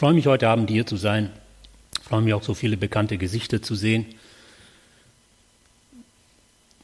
[0.00, 1.30] freue mich heute Abend hier zu sein.
[2.00, 4.06] Ich freue mich auch so viele bekannte Gesichter zu sehen.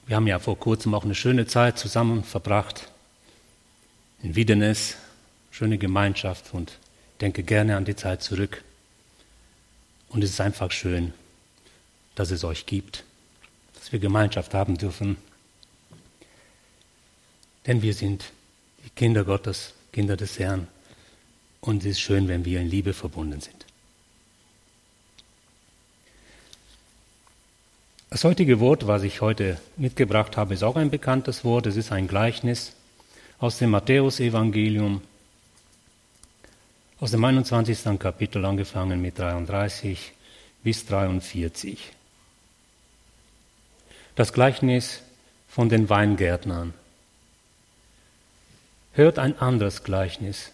[0.07, 2.93] Wir haben ja vor kurzem auch eine schöne Zeit zusammen verbracht
[4.23, 4.99] in Wiedenes,
[5.51, 6.77] schöne Gemeinschaft und
[7.23, 8.63] denke gerne an die Zeit zurück.
[10.11, 11.15] Und es ist einfach schön,
[12.17, 13.03] dass es euch gibt,
[13.77, 15.17] dass wir Gemeinschaft haben dürfen.
[17.67, 18.27] Denn wir sind
[18.85, 20.69] die Kinder Gottes, Kinder des Herrn.
[21.67, 23.67] Und es ist schön, wenn wir in Liebe verbunden sind.
[28.09, 31.67] Das heutige Wort, was ich heute mitgebracht habe, ist auch ein bekanntes Wort.
[31.67, 32.73] Es ist ein Gleichnis
[33.41, 35.03] aus dem Matthäusevangelium,
[37.01, 37.99] aus dem 21.
[37.99, 40.13] Kapitel angefangen mit 33
[40.63, 41.91] bis 43.
[44.15, 45.03] Das Gleichnis
[45.49, 46.75] von den Weingärtnern.
[48.93, 50.53] Hört ein anderes Gleichnis.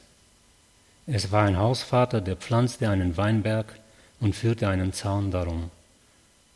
[1.06, 3.78] Es war ein Hausvater, der pflanzte einen Weinberg
[4.20, 5.70] und führte einen Zaun darum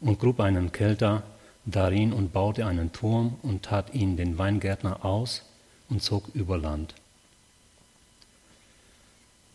[0.01, 1.25] und grub einen Kelter
[1.65, 5.43] darin und baute einen Turm und tat ihn den Weingärtner aus
[5.89, 6.95] und zog über Land.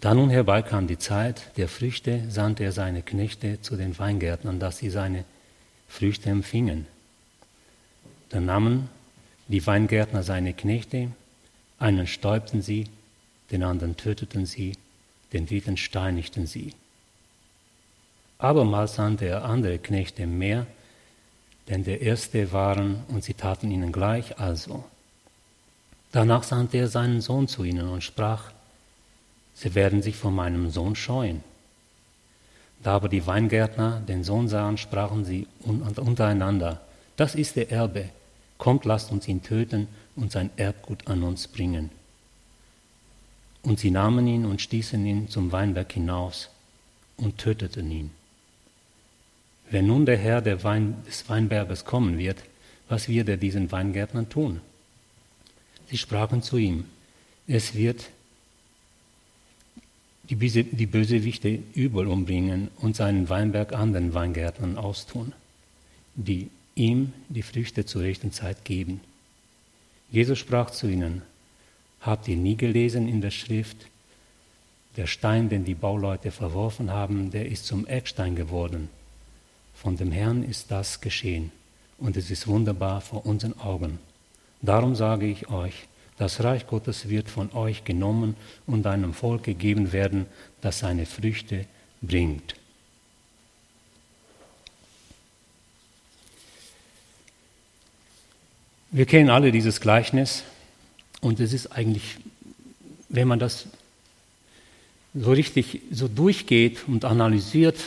[0.01, 4.79] Da nun herbeikam die Zeit der Früchte, sandte er seine Knechte zu den Weingärtnern, dass
[4.79, 5.25] sie seine
[5.87, 6.87] Früchte empfingen.
[8.29, 8.89] Da nahmen
[9.47, 11.11] die Weingärtner seine Knechte,
[11.77, 12.87] einen stäubten sie,
[13.51, 14.73] den anderen töteten sie,
[15.33, 16.73] den dritten steinigten sie.
[18.37, 20.65] Abermals sandte er andere Knechte mehr,
[21.69, 24.83] denn der erste waren, und sie taten ihnen gleich also.
[26.11, 28.51] Danach sandte er seinen Sohn zu ihnen und sprach,
[29.53, 31.43] Sie werden sich vor meinem Sohn scheuen.
[32.81, 36.81] Da aber die Weingärtner den Sohn sahen, sprachen sie untereinander,
[37.15, 38.09] das ist der Erbe,
[38.57, 41.91] kommt, lasst uns ihn töten und sein Erbgut an uns bringen.
[43.63, 46.49] Und sie nahmen ihn und stießen ihn zum Weinberg hinaus
[47.17, 48.11] und töteten ihn.
[49.69, 52.43] Wenn nun der Herr der Wein, des Weinberges kommen wird,
[52.89, 54.59] was wird er diesen Weingärtnern tun?
[55.89, 56.85] Sie sprachen zu ihm,
[57.47, 58.09] es wird
[60.29, 65.33] die, die Bösewichte übel umbringen und seinen Weinberg anderen Weingärtnern austun,
[66.15, 69.01] die ihm die Früchte zur rechten Zeit geben.
[70.09, 71.21] Jesus sprach zu ihnen,
[72.01, 73.77] habt ihr nie gelesen in der Schrift,
[74.97, 78.89] der Stein, den die Bauleute verworfen haben, der ist zum Eckstein geworden.
[79.73, 81.51] Von dem Herrn ist das geschehen
[81.97, 83.99] und es ist wunderbar vor unseren Augen.
[84.61, 88.35] Darum sage ich euch, das Reich Gottes wird von euch genommen
[88.67, 90.25] und einem Volk gegeben werden,
[90.59, 91.65] das seine Früchte
[92.01, 92.55] bringt.
[98.91, 100.43] Wir kennen alle dieses Gleichnis
[101.21, 102.17] und es ist eigentlich,
[103.09, 103.67] wenn man das
[105.13, 107.77] so richtig so durchgeht und analysiert,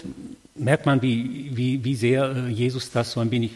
[0.54, 3.52] merkt man, wie, wie, wie sehr äh, Jesus das so ein wenig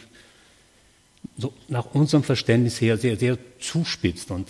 [1.37, 4.31] so nach unserem Verständnis her sehr, sehr zuspitzt.
[4.31, 4.49] Und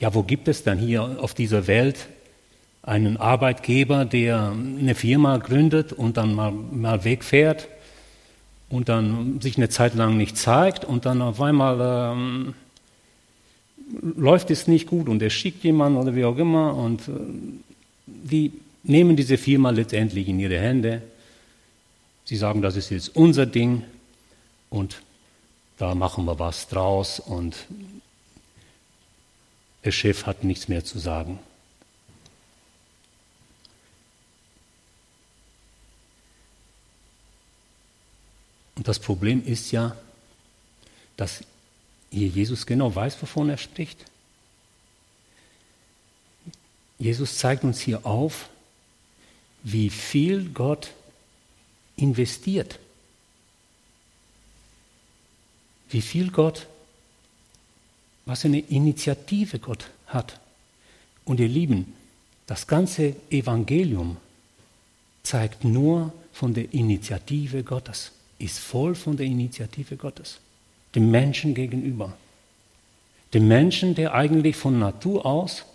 [0.00, 2.08] ja, wo gibt es dann hier auf dieser Welt
[2.82, 7.68] einen Arbeitgeber, der eine Firma gründet und dann mal, mal wegfährt
[8.68, 12.54] und dann sich eine Zeit lang nicht zeigt und dann auf einmal ähm,
[14.00, 17.12] läuft es nicht gut und er schickt jemanden oder wie auch immer und äh,
[18.06, 18.52] die
[18.82, 21.02] nehmen diese Firma letztendlich in ihre Hände.
[22.24, 23.84] Sie sagen, das ist jetzt unser Ding
[24.70, 25.02] und
[25.78, 27.56] da machen wir was draus und
[29.84, 31.38] der Chef hat nichts mehr zu sagen.
[38.76, 39.96] Und das Problem ist ja,
[41.16, 41.42] dass
[42.10, 44.04] hier Jesus genau weiß, wovon er spricht.
[46.98, 48.48] Jesus zeigt uns hier auf,
[49.62, 50.92] wie viel Gott
[51.96, 52.78] investiert
[55.90, 56.66] wie viel Gott,
[58.24, 60.40] was eine Initiative Gott hat.
[61.24, 61.94] Und ihr Lieben,
[62.46, 64.16] das ganze Evangelium
[65.22, 70.38] zeigt nur von der Initiative Gottes, ist voll von der Initiative Gottes,
[70.96, 72.16] dem Menschen gegenüber.
[73.34, 75.66] Dem Menschen, der eigentlich von Natur aus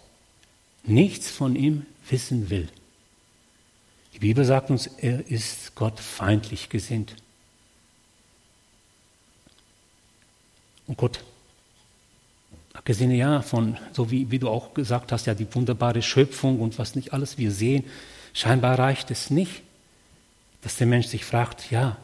[0.83, 2.67] nichts von ihm wissen will.
[4.13, 7.15] Die Bibel sagt uns, er ist Gott feindlich gesinnt.
[10.87, 11.23] Und Gott,
[12.73, 16.79] abgesehen ja von, so wie, wie du auch gesagt hast, ja die wunderbare Schöpfung und
[16.79, 17.85] was nicht alles wir sehen,
[18.33, 19.61] scheinbar reicht es nicht,
[20.61, 21.97] dass der Mensch sich fragt, ja,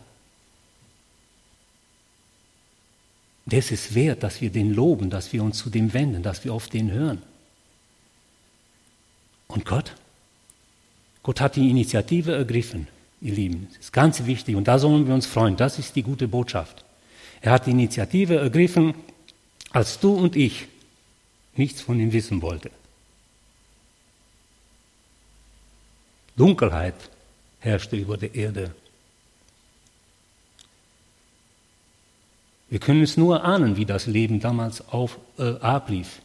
[3.48, 6.54] das ist wert, dass wir den loben, dass wir uns zu dem wenden, dass wir
[6.54, 7.22] auf den hören.
[9.48, 9.96] Und Gott?
[11.24, 12.88] Gott hat die Initiative ergriffen,
[13.22, 13.68] ihr Lieben.
[13.70, 15.56] Das ist ganz wichtig und da sollen wir uns freuen.
[15.56, 16.84] Das ist die gute Botschaft.
[17.42, 18.96] Er hat die Initiative ergriffen,
[19.72, 20.68] als du und ich
[21.56, 22.70] nichts von ihm wissen wollten.
[26.36, 26.96] Dunkelheit
[27.60, 28.76] herrschte über der Erde.
[32.70, 36.22] Wir können es nur ahnen, wie das Leben damals auf, äh, ablief.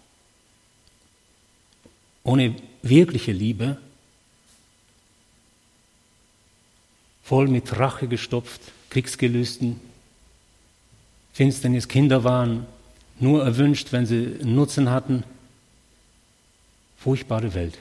[2.24, 3.78] Ohne wirkliche Liebe,
[7.22, 8.60] voll mit Rache gestopft,
[8.90, 9.80] Kriegsgelüsten,
[11.32, 12.66] Finsternis, Kinder waren
[13.18, 15.24] nur erwünscht, wenn sie Nutzen hatten.
[16.98, 17.78] Furchtbare Welt.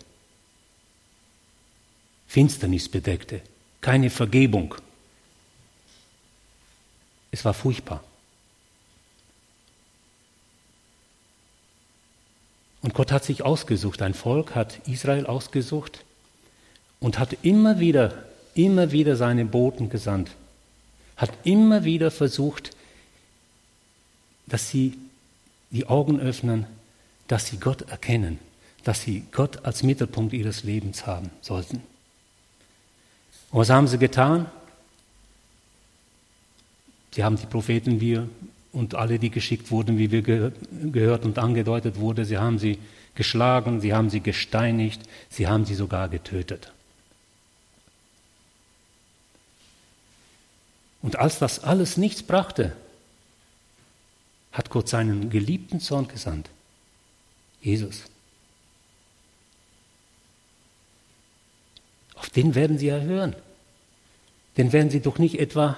[2.27, 3.41] Finsternis bedeckte,
[3.81, 4.75] keine Vergebung.
[7.29, 8.03] Es war furchtbar.
[12.81, 16.03] Und Gott hat sich ausgesucht, ein Volk hat Israel ausgesucht
[16.99, 18.25] und hat immer wieder,
[18.55, 20.31] immer wieder seine Boten gesandt,
[21.15, 22.71] hat immer wieder versucht,
[24.47, 24.97] dass sie
[25.69, 26.65] die Augen öffnen,
[27.27, 28.39] dass sie Gott erkennen,
[28.83, 31.83] dass sie Gott als Mittelpunkt ihres Lebens haben sollten.
[33.51, 34.49] Und was haben sie getan?
[37.13, 38.27] Sie haben die Propheten wir
[38.71, 42.79] und alle, die geschickt wurden, wie wir gehört und angedeutet wurde, sie haben sie
[43.15, 46.71] geschlagen, sie haben sie gesteinigt, sie haben sie sogar getötet.
[51.01, 52.75] Und als das alles nichts brachte,
[54.51, 56.49] hat Gott seinen geliebten Sohn gesandt,
[57.61, 58.03] Jesus.
[62.15, 63.35] Auf den werden Sie ja hören.
[64.57, 65.77] Den werden Sie doch nicht etwa.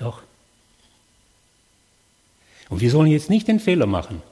[0.00, 0.22] Doch.
[2.68, 4.22] Und wir sollen jetzt nicht den Fehler machen,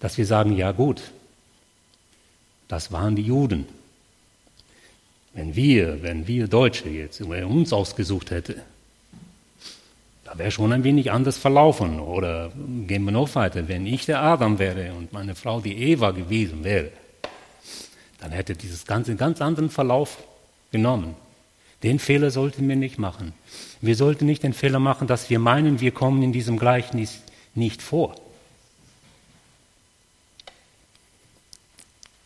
[0.00, 1.02] dass wir sagen, ja gut,
[2.68, 3.66] das waren die Juden.
[5.34, 8.60] Wenn wir, wenn wir Deutsche jetzt uns ausgesucht hätten,
[10.24, 12.00] da wäre schon ein wenig anders verlaufen.
[12.00, 12.50] Oder
[12.86, 16.64] gehen wir noch weiter, wenn ich der Adam wäre und meine Frau die Eva gewesen
[16.64, 16.90] wäre,
[18.18, 20.22] dann hätte dieses Ganze einen ganz anderen Verlauf
[20.72, 21.14] genommen.
[21.86, 23.32] Den Fehler sollten wir nicht machen.
[23.80, 27.20] Wir sollten nicht den Fehler machen, dass wir meinen, wir kommen in diesem Gleichnis
[27.54, 28.16] nicht vor.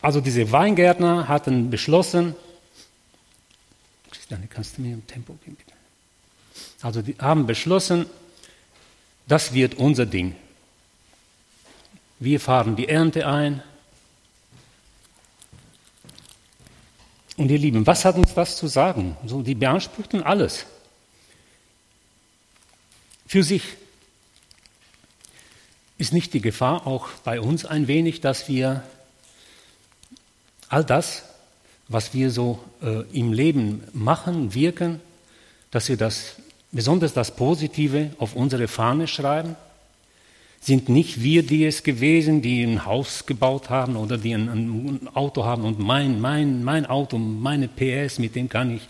[0.01, 2.35] Also diese Weingärtner hatten beschlossen,
[4.11, 5.77] Christiane, kannst du mir im Tempo geben, bitte?
[6.81, 8.07] Also die haben beschlossen,
[9.29, 10.37] das wird unser Ding.
[12.19, 13.63] Wir fahren die Ernte ein.
[17.41, 19.17] Und ihr Lieben, was hat uns das zu sagen?
[19.25, 20.67] So, die beanspruchten alles.
[23.27, 23.63] Für sich
[25.97, 28.83] ist nicht die Gefahr auch bei uns ein wenig, dass wir
[30.69, 31.23] all das,
[31.89, 35.01] was wir so äh, im Leben machen, wirken,
[35.71, 36.35] dass wir das
[36.73, 39.57] besonders das Positive auf unsere Fahne schreiben?
[40.61, 45.09] Sind nicht wir die es gewesen, die ein Haus gebaut haben oder die ein, ein
[45.15, 48.83] Auto haben und mein, mein, mein Auto, meine PS, mit dem kann ich,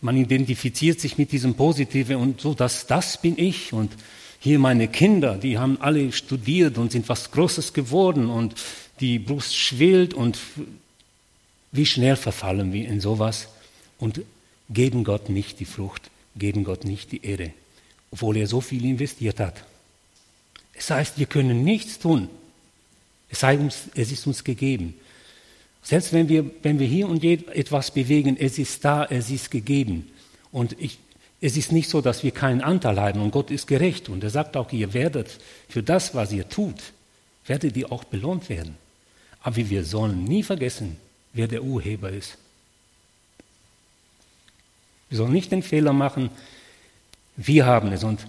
[0.00, 3.92] man identifiziert sich mit diesem Positive und so, das, das bin ich und
[4.40, 8.54] hier meine Kinder, die haben alle studiert und sind was Großes geworden und
[9.00, 10.38] die Brust schwillt und
[11.70, 13.48] wie schnell verfallen wir in sowas
[13.98, 14.22] und
[14.70, 17.52] geben Gott nicht die Frucht geben Gott nicht die Ehre,
[18.10, 19.64] obwohl er so viel investiert hat.
[20.74, 22.28] Es heißt, wir können nichts tun.
[23.28, 24.94] Es, sei uns, es ist uns gegeben.
[25.82, 29.50] Selbst wenn wir, wenn wir hier und je etwas bewegen, es ist da, es ist
[29.50, 30.10] gegeben.
[30.52, 30.98] Und ich,
[31.40, 34.08] es ist nicht so, dass wir keinen Anteil haben und Gott ist gerecht.
[34.08, 36.80] Und er sagt auch, ihr werdet für das, was ihr tut,
[37.46, 38.76] werdet ihr auch belohnt werden.
[39.42, 40.96] Aber wir sollen nie vergessen,
[41.32, 42.38] wer der Urheber ist.
[45.08, 46.30] Wir sollen nicht den Fehler machen,
[47.36, 48.04] wir haben es.
[48.04, 48.24] Und,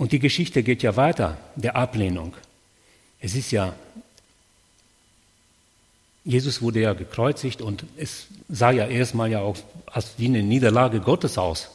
[0.00, 2.32] und die Geschichte geht ja weiter, der Ablehnung.
[3.20, 3.74] Es ist ja,
[6.24, 11.00] Jesus wurde ja gekreuzigt und es sah ja erstmal ja auch als wie eine Niederlage
[11.00, 11.68] Gottes aus.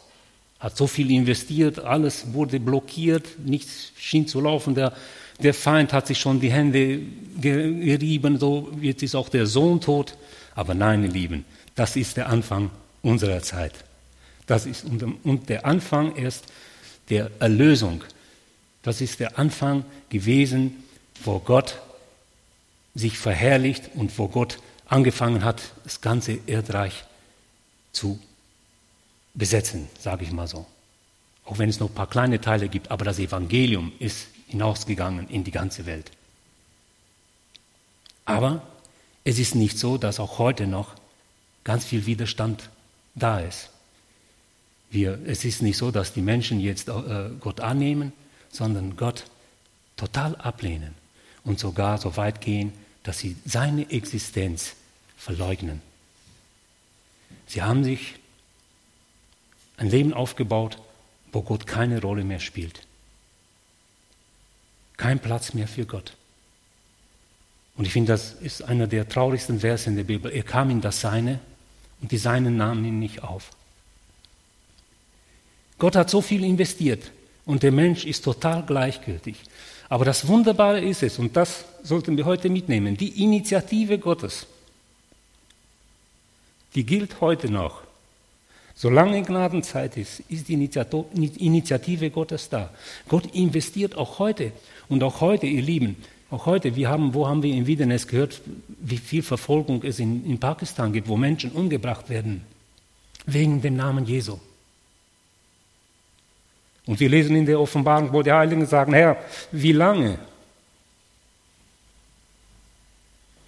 [0.60, 4.74] Hat so viel investiert, alles wurde blockiert, nichts schien zu laufen.
[4.74, 4.94] Der,
[5.40, 7.02] der Feind hat sich schon die Hände
[7.40, 10.18] gerieben, so jetzt ist auch der Sohn tot.
[10.56, 12.72] Aber nein, ihr Lieben, das ist der Anfang
[13.04, 13.74] unserer Zeit.
[14.48, 16.46] Das ist und der Anfang erst
[17.12, 18.02] der Erlösung.
[18.86, 20.84] Das ist der Anfang gewesen,
[21.24, 21.82] wo Gott
[22.94, 27.04] sich verherrlicht und wo Gott angefangen hat, das ganze Erdreich
[27.94, 28.20] zu
[29.34, 30.68] besetzen, sage ich mal so.
[31.46, 35.44] Auch wenn es noch ein paar kleine Teile gibt, aber das Evangelium ist hinausgegangen in
[35.44, 36.12] die ganze Welt.
[38.24, 38.62] Aber
[39.24, 40.94] es ist nicht so, dass auch heute noch
[41.64, 42.70] ganz viel Widerstand
[43.16, 43.72] da ist.
[44.92, 48.14] Wir, es ist nicht so, dass die Menschen jetzt äh, Gott annehmen,
[48.50, 49.26] sondern Gott
[49.96, 50.96] total ablehnen
[51.44, 52.74] und sogar so weit gehen,
[53.04, 54.74] dass sie seine Existenz
[55.18, 55.82] verleugnen.
[57.48, 58.16] Sie haben sich
[59.78, 60.80] ein Leben aufgebaut,
[61.32, 62.82] wo Gott keine Rolle mehr spielt.
[64.98, 66.14] Kein Platz mehr für Gott.
[67.76, 70.32] Und ich finde, das ist einer der traurigsten Verse in der Bibel.
[70.32, 71.40] Er kam in das Seine
[72.02, 73.52] und die Seinen nahmen ihn nicht auf.
[75.78, 77.12] Gott hat so viel investiert
[77.46, 79.36] und der Mensch ist total gleichgültig.
[79.90, 84.48] Aber das Wunderbare ist es, und das sollten wir heute mitnehmen, die Initiative Gottes,
[86.74, 87.82] die gilt heute noch.
[88.78, 92.72] Solange Gnadenzeit ist, ist die Initiative Gottes da.
[93.08, 94.52] Gott investiert auch heute.
[94.90, 95.96] Und auch heute, ihr Lieben,
[96.30, 100.26] auch heute, wir haben, wo haben wir in Wiedenes gehört, wie viel Verfolgung es in,
[100.26, 102.42] in Pakistan gibt, wo Menschen umgebracht werden,
[103.26, 104.40] wegen dem Namen Jesu.
[106.86, 109.18] Und wir lesen in der Offenbarung, wo die Heiligen sagen, Herr,
[109.52, 110.20] wie lange?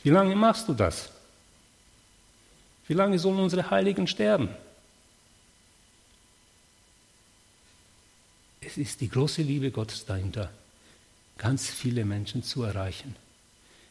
[0.04, 1.10] Wie lange machst du das?
[2.88, 4.50] Wie lange sollen unsere Heiligen sterben?
[8.62, 10.50] Es ist die große Liebe Gottes dahinter,
[11.38, 13.16] ganz viele Menschen zu erreichen.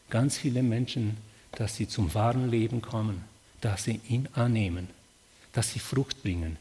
[0.09, 1.17] Ganz viele Menschen,
[1.51, 3.23] dass sie zum wahren Leben kommen,
[3.61, 4.89] dass sie ihn annehmen,
[5.53, 6.57] dass sie Frucht bringen.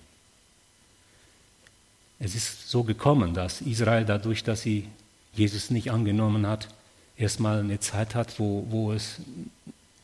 [2.19, 4.89] Es ist so gekommen, dass Israel dadurch, dass sie
[5.35, 6.69] Jesus nicht angenommen hat,
[7.17, 9.21] erstmal eine Zeit hat, wo, wo, es,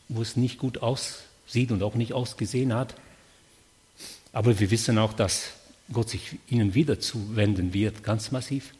[0.09, 2.95] wo es nicht gut aussieht und auch nicht ausgesehen hat.
[4.31, 5.51] Aber wir wissen auch, dass
[5.91, 8.73] Gott sich ihnen wieder zuwenden wird, ganz massiv.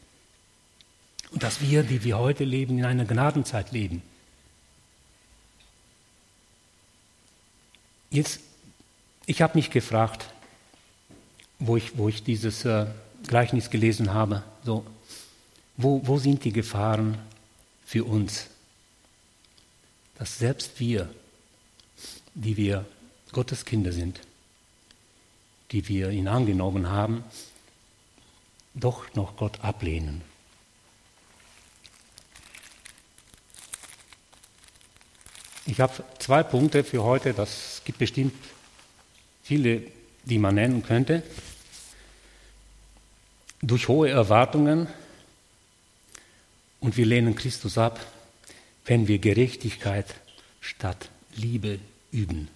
[1.31, 4.03] Und dass wir, die wir heute leben, in einer Gnadenzeit leben.
[8.11, 8.41] Jetzt,
[9.25, 10.27] ich habe mich gefragt,
[11.57, 12.85] wo ich, wo ich dieses äh,
[13.27, 14.85] Gleichnis gelesen habe, so,
[15.77, 17.17] wo, wo sind die Gefahren
[17.85, 18.47] für uns?
[20.17, 21.09] Dass selbst wir,
[22.33, 22.85] die wir
[23.31, 24.19] Gottes Kinder sind,
[25.71, 27.23] die wir ihn angenommen haben,
[28.75, 30.21] doch noch Gott ablehnen.
[35.65, 38.33] Ich habe zwei Punkte für heute, das gibt bestimmt
[39.43, 39.83] viele,
[40.25, 41.23] die man nennen könnte
[43.63, 44.87] durch hohe Erwartungen
[46.81, 48.05] und wir lehnen Christus ab,
[48.85, 50.15] wenn wir Gerechtigkeit
[50.59, 51.79] statt Liebe
[52.11, 52.49] üben.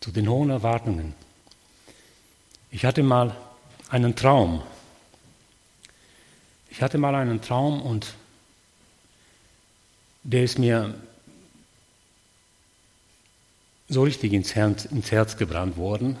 [0.00, 1.14] Zu den hohen Erwartungen.
[2.70, 3.36] Ich hatte mal
[3.88, 4.62] einen Traum.
[6.70, 8.14] Ich hatte mal einen Traum und
[10.22, 10.94] der ist mir
[13.88, 16.16] so richtig ins Herz, ins Herz gebrannt worden.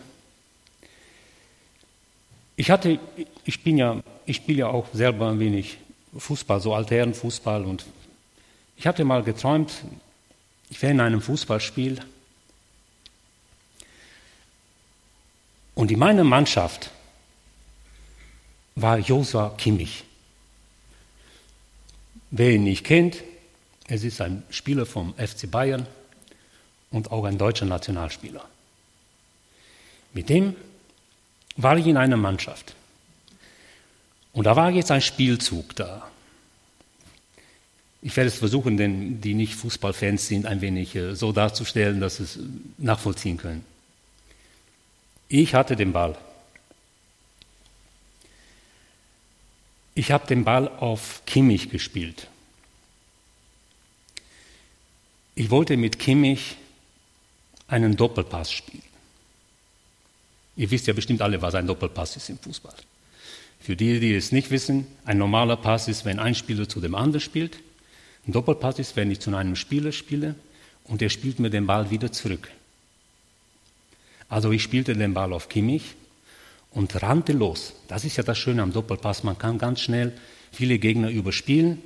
[2.58, 2.98] Ich hatte,
[3.44, 5.78] ich bin ja, ich spiele ja auch selber ein wenig
[6.16, 7.86] Fußball, so Altherrenfußball und
[8.76, 9.72] ich hatte mal geträumt,
[10.68, 12.00] ich wäre in einem Fußballspiel
[15.76, 16.90] und in meiner Mannschaft
[18.74, 20.02] war Josua Kimmich.
[22.32, 23.22] Wer ihn nicht kennt,
[23.86, 25.86] es ist ein Spieler vom FC Bayern
[26.90, 28.44] und auch ein deutscher Nationalspieler.
[30.12, 30.56] Mit dem
[31.58, 32.74] war ich in einer Mannschaft.
[34.32, 36.08] Und da war jetzt ein Spielzug da.
[38.00, 42.18] Ich werde es versuchen, denn die nicht Fußballfans sind, ein wenig äh, so darzustellen, dass
[42.18, 42.38] sie es
[42.78, 43.64] nachvollziehen können.
[45.26, 46.16] Ich hatte den Ball.
[49.94, 52.28] Ich habe den Ball auf Kimmich gespielt.
[55.34, 56.56] Ich wollte mit Kimmich
[57.66, 58.87] einen Doppelpass spielen.
[60.58, 62.74] Ihr wisst ja bestimmt alle, was ein Doppelpass ist im Fußball.
[63.60, 66.96] Für die, die es nicht wissen, ein normaler Pass ist, wenn ein Spieler zu dem
[66.96, 67.58] anderen spielt.
[68.26, 70.34] Ein Doppelpass ist, wenn ich zu einem Spieler spiele
[70.82, 72.50] und der spielt mir den Ball wieder zurück.
[74.28, 75.94] Also ich spielte den Ball auf Kimmich
[76.72, 77.74] und rannte los.
[77.86, 79.22] Das ist ja das Schöne am Doppelpass.
[79.22, 80.12] Man kann ganz schnell
[80.50, 81.80] viele Gegner überspielen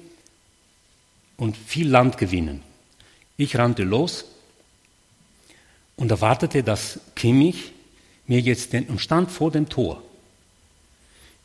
[1.36, 2.62] und viel Land gewinnen.
[3.36, 4.24] Ich rannte los
[5.96, 7.72] und erwartete, dass Kimmich
[8.26, 10.02] mir jetzt den, und stand vor dem Tor.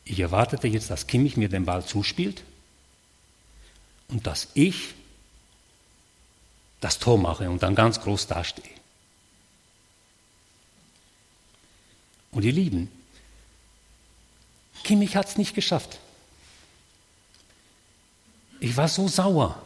[0.04, 2.42] Ich erwartete jetzt, dass Kimmich mir den Ball zuspielt
[4.08, 4.94] und dass ich
[6.80, 8.64] das Tor mache und dann ganz groß dastehe.
[12.30, 12.90] Und ihr Lieben,
[14.84, 15.98] Kimmich hat es nicht geschafft.
[18.60, 19.60] ich war so sauer.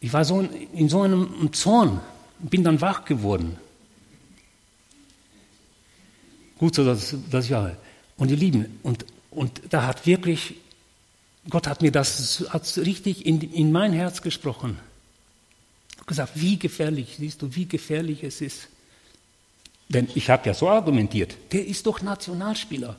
[0.00, 2.00] Ich war so in, in so einem Zorn,
[2.38, 3.58] bin dann wach geworden.
[6.58, 7.76] Gut so, dass, dass ich war.
[8.16, 10.56] Und ihr Lieben, und, und da hat wirklich,
[11.48, 14.78] Gott hat mir das hat richtig in, in mein Herz gesprochen.
[16.06, 18.68] Gesagt, wie gefährlich, siehst du, wie gefährlich es ist.
[19.88, 22.96] Denn ich habe ja so argumentiert, der ist doch Nationalspieler.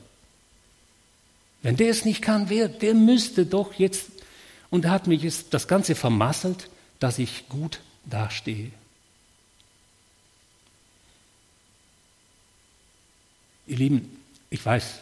[1.61, 4.09] Wenn der es nicht kann, wer, der müsste doch jetzt,
[4.69, 8.71] und er hat mich das Ganze vermasselt, dass ich gut dastehe.
[13.79, 14.17] Lieben,
[14.49, 14.99] ich weiß,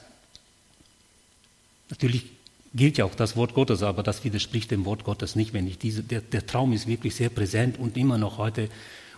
[1.89, 2.25] natürlich
[2.73, 5.77] gilt ja auch das Wort Gottes, aber das widerspricht dem Wort Gottes nicht, wenn ich
[5.77, 8.69] diese, der, der Traum ist wirklich sehr präsent und immer noch heute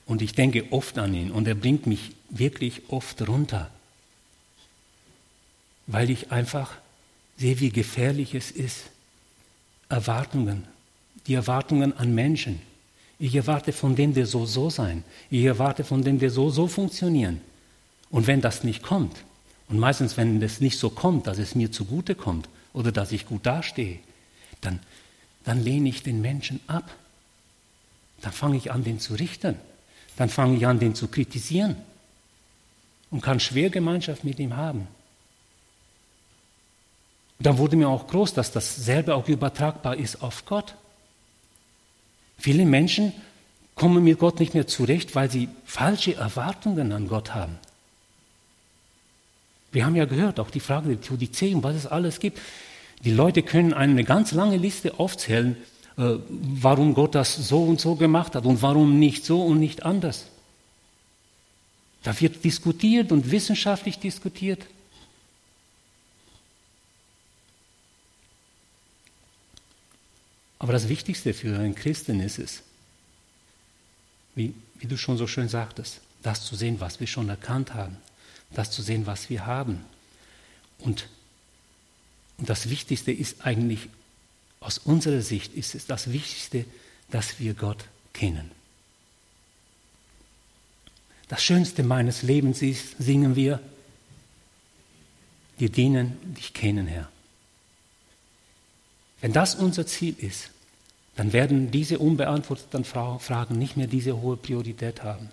[0.05, 3.69] und ich denke oft an ihn und er bringt mich wirklich oft runter,
[5.87, 6.71] weil ich einfach
[7.37, 8.85] sehe, wie gefährlich es ist.
[9.87, 10.65] Erwartungen,
[11.27, 12.61] die Erwartungen an Menschen.
[13.17, 15.03] Ich erwarte von dem, der so so sein.
[15.29, 17.41] Ich erwarte von dem, der so so funktionieren.
[18.09, 19.23] Und wenn das nicht kommt,
[19.69, 23.27] und meistens, wenn es nicht so kommt, dass es mir zugute kommt oder dass ich
[23.27, 23.99] gut dastehe,
[24.61, 24.79] dann,
[25.45, 26.89] dann lehne ich den Menschen ab.
[28.21, 29.55] Dann fange ich an, den zu richten.
[30.17, 31.75] Dann fange ich an, den zu kritisieren
[33.11, 34.87] und kann schwer Gemeinschaft mit ihm haben.
[37.37, 40.75] dann wurde mir auch groß, dass dasselbe auch übertragbar ist auf Gott.
[42.37, 43.13] Viele Menschen
[43.75, 47.57] kommen mit Gott nicht mehr zurecht, weil sie falsche Erwartungen an Gott haben.
[49.71, 52.39] Wir haben ja gehört, auch die Frage der Theodizee und was es alles gibt.
[53.03, 55.55] Die Leute können eine ganz lange Liste aufzählen,
[55.97, 59.83] äh, warum Gott das so und so gemacht hat und warum nicht so und nicht
[59.83, 60.25] anders.
[62.03, 64.65] Da wird diskutiert und wissenschaftlich diskutiert.
[70.57, 72.63] Aber das Wichtigste für einen Christen ist es,
[74.35, 77.97] wie, wie du schon so schön sagtest, das zu sehen, was wir schon erkannt haben
[78.51, 79.85] das zu sehen, was wir haben.
[80.79, 81.07] Und,
[82.37, 83.89] und das Wichtigste ist eigentlich,
[84.59, 86.65] aus unserer Sicht ist es das Wichtigste,
[87.11, 88.51] dass wir Gott kennen.
[91.27, 93.59] Das Schönste meines Lebens ist, singen wir,
[95.57, 97.09] wir dienen dich kennen, Herr.
[99.21, 100.49] Wenn das unser Ziel ist,
[101.15, 105.29] dann werden diese unbeantworteten Fragen nicht mehr diese hohe Priorität haben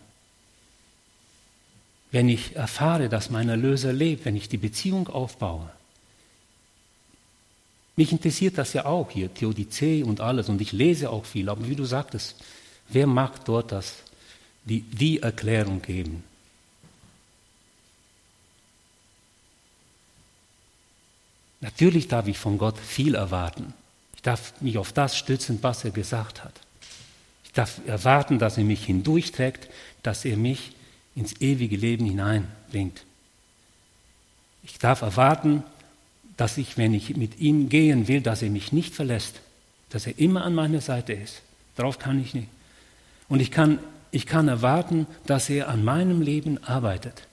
[2.13, 5.71] wenn ich erfahre, dass mein Erlöser lebt, wenn ich die Beziehung aufbaue.
[7.97, 11.67] Mich interessiert das ja auch hier, Theodizee und alles, und ich lese auch viel, aber
[11.67, 12.37] wie du sagtest,
[12.89, 13.95] wer mag dort das,
[14.65, 16.23] die, die Erklärung geben?
[21.61, 23.73] Natürlich darf ich von Gott viel erwarten.
[24.15, 26.53] Ich darf mich auf das stützen, was er gesagt hat.
[27.45, 29.69] Ich darf erwarten, dass er mich hindurchträgt,
[30.03, 30.76] dass er mich
[31.17, 33.05] ins ewige Leben hineinbringt.
[34.63, 35.65] Ich darf erwarten,
[36.37, 39.41] dass ich, wenn ich mit ihm gehen will, dass er mich nicht verlässt,
[39.89, 41.41] dass er immer an meiner Seite ist.
[41.75, 42.49] Darauf kann ich nicht.
[43.29, 43.79] Und ich kann,
[44.11, 47.27] ich kann erwarten, dass er an meinem Leben arbeitet.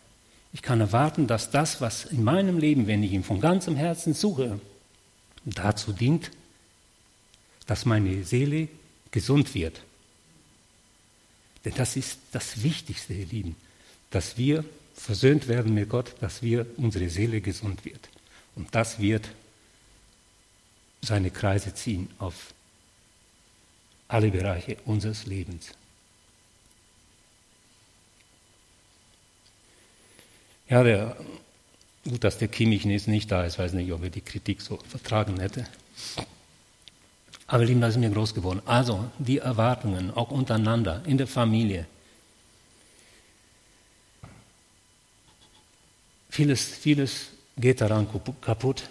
[0.54, 4.14] Ich kann erwarten, dass das, was in meinem Leben, wenn ich ihn von ganzem Herzen
[4.14, 4.60] suche,
[5.44, 6.32] dazu dient,
[7.66, 8.70] dass meine Seele
[9.12, 9.82] gesund wird.
[11.66, 13.56] Denn das ist das Wichtigste, ihr Lieben
[14.14, 18.10] dass wir versöhnt werden mit Gott, dass wir unsere Seele gesund wird.
[18.56, 19.28] Und das wird
[21.02, 22.54] seine Kreise ziehen auf
[24.08, 25.72] alle Bereiche unseres Lebens.
[30.70, 31.18] Ja, der,
[32.08, 34.78] gut, dass der Kimmich jetzt nicht da ist, weiß nicht, ob er die Kritik so
[34.88, 35.66] vertragen hätte.
[37.48, 38.62] Aber lieben, das ist mir groß geworden.
[38.66, 41.88] Also die Erwartungen, auch untereinander, in der Familie,
[46.34, 48.08] Vieles, vieles geht daran
[48.42, 48.90] kaputt,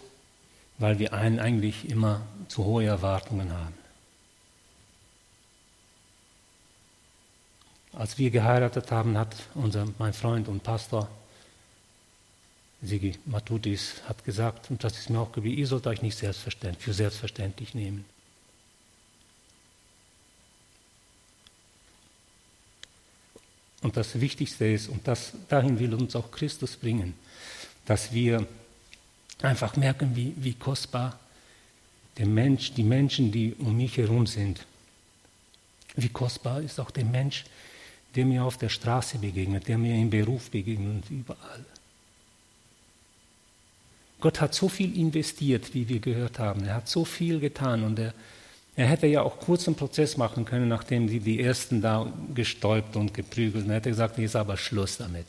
[0.79, 3.75] weil wir einen eigentlich immer zu hohe Erwartungen haben.
[7.95, 11.09] Als wir geheiratet haben, hat unser, mein Freund und Pastor
[12.81, 16.85] Sigi Matutis hat gesagt, und das ist mir auch geblieben, ihr sollt euch nicht selbstverständlich,
[16.85, 18.05] für selbstverständlich nehmen.
[23.81, 27.15] Und das Wichtigste ist, und das, dahin will uns auch Christus bringen,
[27.87, 28.47] dass wir
[29.43, 31.19] einfach merken, wie, wie kostbar
[32.19, 34.67] der Mensch, die Menschen, die um mich herum sind,
[35.97, 37.45] wie kostbar ist auch der Mensch,
[38.15, 41.65] der mir auf der Straße begegnet, der mir im Beruf begegnet und überall.
[44.21, 46.65] Gott hat so viel investiert, wie wir gehört haben.
[46.65, 48.15] Er hat so viel getan und er,
[48.77, 52.95] er hätte ja auch kurz einen Prozess machen können, nachdem sie die ersten da gestäubt
[52.95, 53.67] und geprügelt.
[53.67, 55.27] Er hätte gesagt, jetzt aber Schluss damit.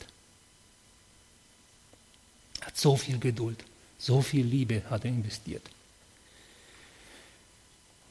[2.64, 3.64] Hat so viel Geduld,
[3.98, 5.62] so viel Liebe hat er investiert.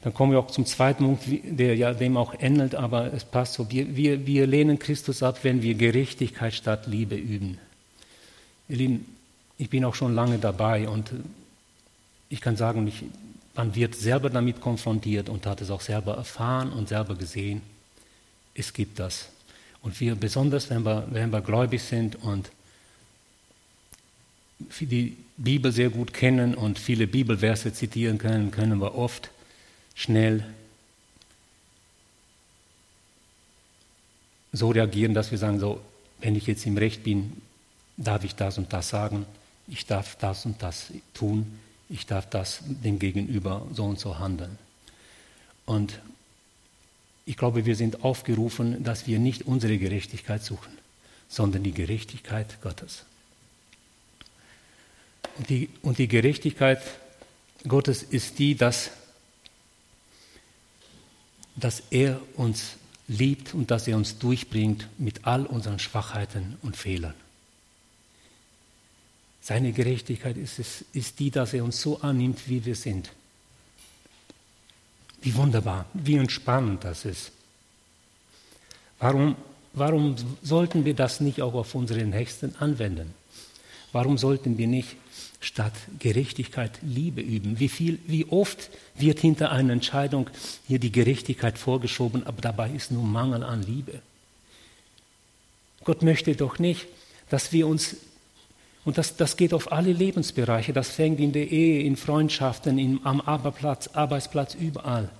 [0.04, 3.54] Dann kommen wir auch zum zweiten Punkt, der ja dem auch ändert, aber es passt
[3.54, 3.70] so.
[3.70, 7.58] Wir, wir, wir lehnen Christus ab, wenn wir Gerechtigkeit statt Liebe üben.
[8.68, 9.06] Ihr Lieben,
[9.56, 11.10] ich bin auch schon lange dabei und
[12.28, 13.04] ich kann sagen, ich,
[13.54, 17.62] man wird selber damit konfrontiert und hat es auch selber erfahren und selber gesehen.
[18.54, 19.30] Es gibt das.
[19.80, 22.50] Und wir, besonders wenn wir, wenn wir gläubig sind und
[24.80, 29.30] die Bibel sehr gut kennen und viele Bibelverse zitieren können, können wir oft
[29.94, 30.44] schnell
[34.52, 35.80] so reagieren, dass wir sagen, so,
[36.20, 37.32] wenn ich jetzt im Recht bin,
[37.96, 39.26] darf ich das und das sagen,
[39.66, 44.58] ich darf das und das tun, ich darf das dem Gegenüber so und so handeln.
[45.66, 45.98] Und
[47.26, 50.72] ich glaube, wir sind aufgerufen, dass wir nicht unsere Gerechtigkeit suchen,
[51.28, 53.04] sondern die Gerechtigkeit Gottes.
[55.36, 56.80] Und die, und die Gerechtigkeit
[57.66, 58.90] Gottes ist die, dass
[61.56, 67.14] dass er uns liebt und dass er uns durchbringt mit all unseren Schwachheiten und Fehlern.
[69.40, 73.12] Seine Gerechtigkeit ist, es, ist die, dass er uns so annimmt, wie wir sind.
[75.20, 77.30] Wie wunderbar, wie entspannend das ist.
[78.98, 79.36] Warum,
[79.74, 83.12] warum sollten wir das nicht auch auf unseren Nächsten anwenden?
[83.94, 84.96] Warum sollten wir nicht
[85.44, 87.60] statt Gerechtigkeit Liebe üben.
[87.60, 90.30] Wie, viel, wie oft wird hinter einer Entscheidung
[90.66, 94.00] hier die Gerechtigkeit vorgeschoben, aber dabei ist nur Mangel an Liebe.
[95.84, 96.86] Gott möchte doch nicht,
[97.28, 97.96] dass wir uns,
[98.84, 103.00] und das, das geht auf alle Lebensbereiche, das fängt in der Ehe, in Freundschaften, in,
[103.04, 105.10] am Arbeitsplatz, Arbeitsplatz, überall.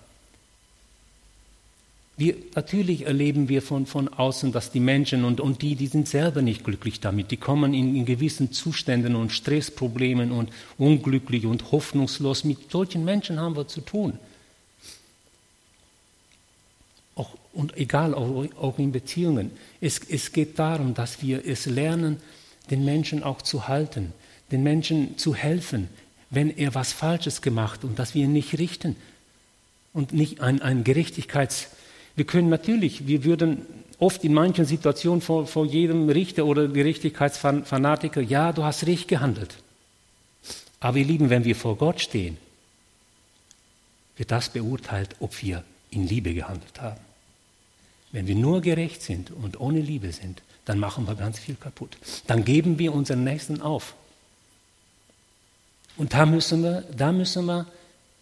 [2.16, 6.08] Wir, natürlich erleben wir von, von außen, dass die Menschen und, und die, die sind
[6.08, 7.32] selber nicht glücklich damit.
[7.32, 12.44] Die kommen in, in gewissen Zuständen und Stressproblemen und unglücklich und hoffnungslos.
[12.44, 14.18] Mit solchen Menschen haben wir zu tun.
[17.16, 19.50] Auch, und egal, auch, auch in Beziehungen.
[19.80, 22.20] Es, es geht darum, dass wir es lernen,
[22.70, 24.12] den Menschen auch zu halten,
[24.52, 25.88] den Menschen zu helfen,
[26.30, 28.94] wenn er was Falsches gemacht und dass wir ihn nicht richten
[29.92, 31.66] und nicht ein, ein Gerechtigkeits-
[32.16, 33.66] wir können natürlich, wir würden
[33.98, 39.56] oft in manchen Situationen vor, vor jedem Richter oder Gerechtigkeitsfanatiker, ja, du hast recht gehandelt.
[40.80, 42.36] Aber ihr Lieben, wenn wir vor Gott stehen,
[44.16, 47.00] wird das beurteilt, ob wir in Liebe gehandelt haben.
[48.12, 51.96] Wenn wir nur gerecht sind und ohne Liebe sind, dann machen wir ganz viel kaputt.
[52.26, 53.94] Dann geben wir unseren Nächsten auf.
[55.96, 57.66] Und da müssen wir, da müssen wir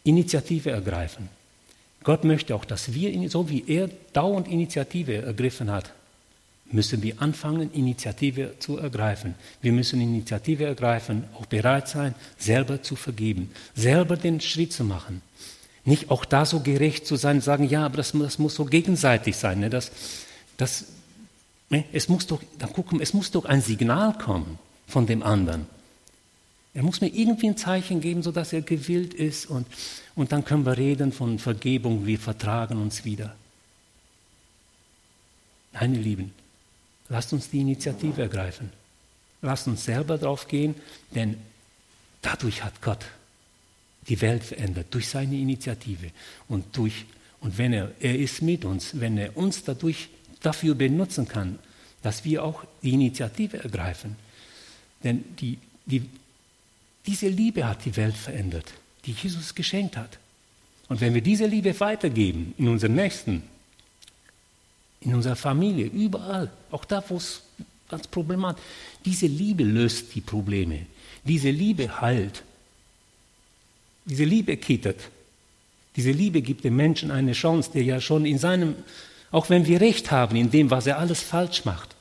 [0.05, 1.29] Initiative ergreifen.
[2.05, 5.93] Gott möchte auch, dass wir, so wie er dauernd Initiative ergriffen hat,
[6.73, 9.35] müssen wir anfangen, Initiative zu ergreifen.
[9.61, 15.23] Wir müssen Initiative ergreifen, auch bereit sein, selber zu vergeben, selber den Schritt zu machen.
[15.85, 19.37] Nicht auch da so gerecht zu sein, sagen, ja, aber das, das muss so gegenseitig
[19.37, 19.61] sein.
[19.61, 19.71] Ne?
[19.71, 19.91] Das,
[20.57, 20.87] das,
[21.71, 21.85] ne?
[21.93, 25.67] Es muss doch, dann gucken, es muss doch ein Signal kommen von dem anderen.
[26.75, 29.67] Er muss mir irgendwie ein Zeichen geben, sodass er gewillt ist und,
[30.15, 33.37] und dann können wir reden von Vergebung, wir vertragen uns wieder.
[35.73, 36.33] Nein, ihr Lieben,
[37.09, 38.71] lasst uns die Initiative ergreifen.
[39.43, 40.75] Lasst uns selber drauf gehen,
[41.15, 41.37] denn
[42.23, 43.05] dadurch hat Gott
[44.09, 46.11] die Welt verändert, durch seine Initiative
[46.49, 47.05] und durch,
[47.41, 50.09] und wenn er, er ist mit uns, wenn er uns dadurch
[50.41, 51.59] dafür benutzen kann,
[52.03, 54.17] dass wir auch die Initiative ergreifen.
[55.05, 56.09] Denn die, die
[57.07, 58.73] diese Liebe hat die Welt verändert,
[59.05, 60.19] die Jesus geschenkt hat.
[60.89, 63.43] Und wenn wir diese Liebe weitergeben in unseren Nächsten,
[65.01, 67.43] in unserer Familie, überall, auch da, wo es
[67.89, 70.87] ganz problematisch ist, diese Liebe löst die Probleme.
[71.25, 72.43] Diese Liebe heilt.
[74.05, 75.01] Diese Liebe kittert.
[75.97, 78.75] Diese Liebe gibt dem Menschen eine Chance, der ja schon in seinem,
[79.31, 81.95] auch wenn wir Recht haben in dem, was er alles falsch macht,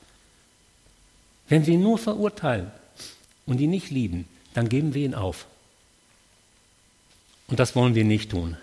[1.50, 2.72] wenn wir ihn nur verurteilen
[3.46, 5.48] und ihn nicht lieben, dann geben wir ihn auf.
[7.48, 8.58] Und das wollen wir nicht tun.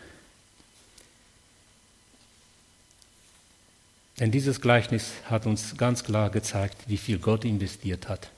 [4.18, 8.30] Denn dieses Gleichnis hat uns ganz klar gezeigt, wie viel Gott investiert hat,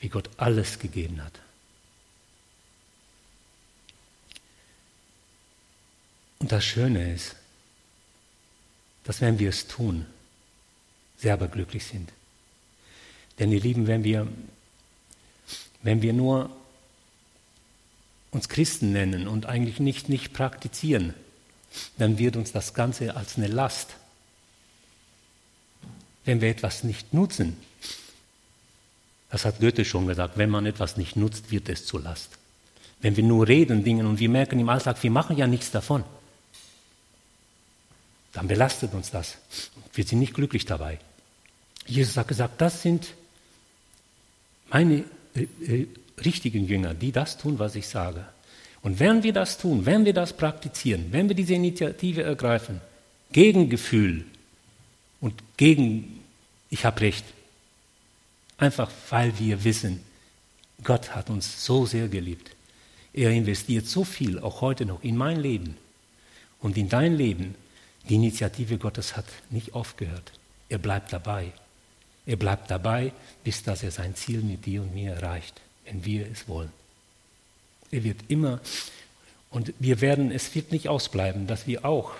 [0.00, 1.40] wie Gott alles gegeben hat.
[6.38, 7.36] Und das Schöne ist,
[9.04, 10.06] dass wenn wir es tun,
[11.18, 12.12] selber glücklich sind.
[13.38, 14.28] Denn ihr Lieben, wenn wir
[15.82, 16.50] wenn wir nur
[18.30, 21.14] uns Christen nennen und eigentlich nicht, nicht praktizieren,
[21.96, 23.96] dann wird uns das Ganze als eine Last.
[26.24, 27.56] Wenn wir etwas nicht nutzen,
[29.30, 32.38] das hat Goethe schon gesagt, wenn man etwas nicht nutzt, wird es zur Last.
[33.00, 36.04] Wenn wir nur reden, Dingen und wir merken im Alltag, wir machen ja nichts davon,
[38.32, 39.38] dann belastet uns das.
[39.92, 40.98] Wir sind nicht glücklich dabei.
[41.86, 43.14] Jesus hat gesagt, das sind
[44.70, 45.04] meine
[46.24, 48.24] richtigen Jünger, die das tun, was ich sage.
[48.82, 52.80] Und wenn wir das tun, wenn wir das praktizieren, wenn wir diese Initiative ergreifen,
[53.32, 54.24] gegen Gefühl
[55.20, 56.20] und gegen
[56.70, 57.24] ich habe recht,
[58.58, 60.00] einfach weil wir wissen,
[60.84, 62.50] Gott hat uns so sehr geliebt.
[63.12, 65.76] Er investiert so viel, auch heute noch, in mein Leben
[66.60, 67.54] und in dein Leben.
[68.08, 70.32] Die Initiative Gottes hat nicht aufgehört.
[70.68, 71.52] Er bleibt dabei.
[72.28, 73.12] Er bleibt dabei,
[73.42, 76.70] bis dass er sein Ziel mit dir und mir erreicht, wenn wir es wollen.
[77.90, 78.60] Er wird immer,
[79.50, 82.12] und wir werden, es wird nicht ausbleiben, dass wir auch,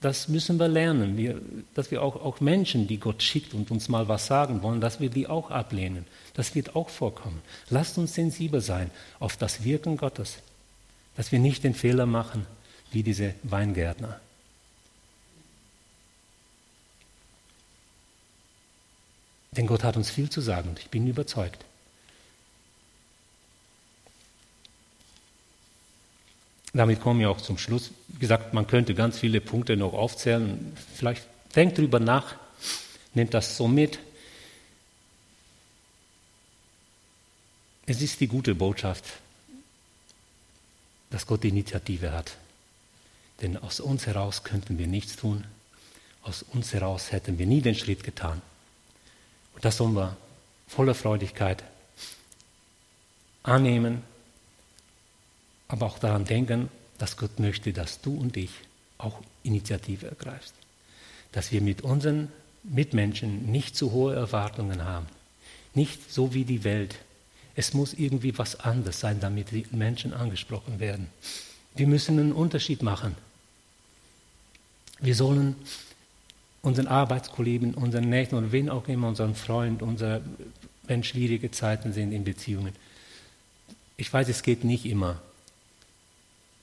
[0.00, 1.42] das müssen wir lernen, wir,
[1.74, 5.00] dass wir auch, auch Menschen, die Gott schickt und uns mal was sagen wollen, dass
[5.00, 6.06] wir die auch ablehnen.
[6.34, 7.42] Das wird auch vorkommen.
[7.68, 10.38] Lasst uns sensibel sein auf das Wirken Gottes,
[11.16, 12.46] dass wir nicht den Fehler machen
[12.92, 14.20] wie diese Weingärtner.
[19.52, 21.64] Denn Gott hat uns viel zu sagen und ich bin überzeugt.
[26.74, 27.90] Damit kommen wir auch zum Schluss.
[28.08, 30.74] Wie gesagt, man könnte ganz viele Punkte noch aufzählen.
[30.94, 32.36] Vielleicht denkt drüber nach,
[33.12, 33.98] nehmt das so mit.
[37.84, 39.04] Es ist die gute Botschaft,
[41.10, 42.36] dass Gott die Initiative hat.
[43.42, 45.44] Denn aus uns heraus könnten wir nichts tun.
[46.22, 48.40] Aus uns heraus hätten wir nie den Schritt getan.
[49.54, 50.16] Und das sollen wir
[50.66, 51.62] voller Freudigkeit
[53.42, 54.02] annehmen,
[55.68, 58.50] aber auch daran denken, dass Gott möchte, dass du und ich
[58.98, 60.54] auch Initiative ergreifst.
[61.32, 62.30] Dass wir mit unseren
[62.62, 65.06] Mitmenschen nicht zu hohe Erwartungen haben.
[65.74, 66.96] Nicht so wie die Welt.
[67.54, 71.08] Es muss irgendwie was anderes sein, damit die Menschen angesprochen werden.
[71.74, 73.16] Wir müssen einen Unterschied machen.
[75.00, 75.56] Wir sollen
[76.62, 80.20] unseren Arbeitskollegen, unseren Nächsten oder wen auch immer, unseren Freund, unser,
[80.84, 82.72] wenn schwierige Zeiten sind in Beziehungen.
[83.96, 85.20] Ich weiß, es geht nicht immer,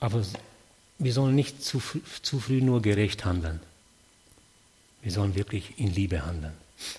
[0.00, 0.24] aber
[0.98, 1.80] wir sollen nicht zu,
[2.22, 3.60] zu früh nur gerecht handeln.
[5.02, 6.52] Wir sollen wirklich in Liebe handeln.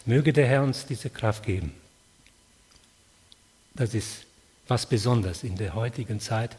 [0.05, 1.73] Möge der Herr uns diese Kraft geben.
[3.73, 4.25] Das ist
[4.67, 6.57] was Besonderes in der heutigen Zeit.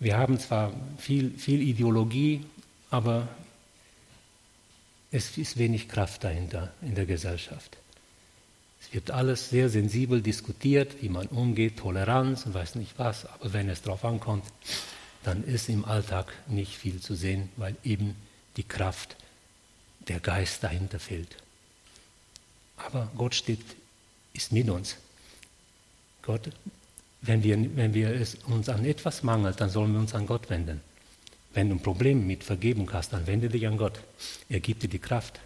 [0.00, 2.44] Wir haben zwar viel, viel Ideologie,
[2.90, 3.28] aber
[5.14, 7.76] es ist wenig Kraft dahinter in der Gesellschaft.
[8.80, 13.52] Es wird alles sehr sensibel diskutiert, wie man umgeht, Toleranz und weiß nicht was, aber
[13.52, 14.44] wenn es darauf ankommt,
[15.22, 18.16] dann ist im Alltag nicht viel zu sehen, weil eben
[18.56, 19.14] die Kraft,
[20.08, 21.36] der Geist dahinter fehlt.
[22.76, 23.60] Aber Gott steht,
[24.32, 24.96] ist mit uns.
[26.22, 26.50] Gott,
[27.22, 30.50] wenn wir, wenn wir es uns an etwas mangelt, dann sollen wir uns an Gott
[30.50, 30.80] wenden.
[31.54, 34.00] Wenn du ein Problem mit Vergebung hast, dann wende dich an Gott.
[34.48, 35.40] Er gibt dir die Kraft.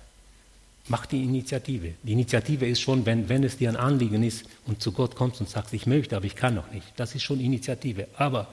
[0.88, 1.94] Mach die Initiative.
[2.03, 5.40] Die Initiative ist schon, wenn, wenn es dir ein Anliegen ist und zu Gott kommst
[5.40, 6.87] und sagst, ich möchte, aber ich kann noch nicht.
[6.97, 8.09] Das ist schon Initiative.
[8.16, 8.49] Aber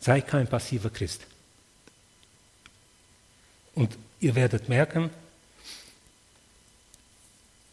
[0.00, 1.26] sei kein passiver Christ.
[3.74, 5.10] Und ihr werdet merken,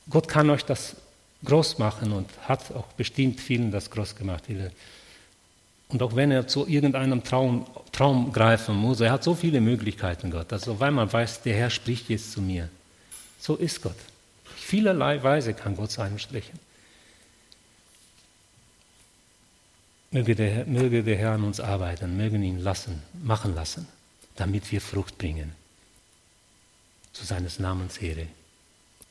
[0.10, 0.98] Gott kann euch das
[1.46, 4.44] groß machen und hat auch bestimmt vielen das groß gemacht.
[5.90, 10.32] Und auch wenn er zu irgendeinem Traum, Traum greifen muss, er hat so viele Möglichkeiten,
[10.32, 10.52] Gott.
[10.52, 12.70] Also weil man weiß, der Herr spricht jetzt zu mir.
[13.40, 13.96] So ist Gott.
[14.44, 16.60] Vielerlei Weise kann Gott zu einem sprechen.
[20.12, 23.88] Möge der, möge der Herr an uns arbeiten, mögen ihn lassen, machen lassen,
[24.36, 25.54] damit wir Frucht bringen.
[27.14, 28.28] Zu seines Namens Ehre.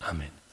[0.01, 0.46] Amen.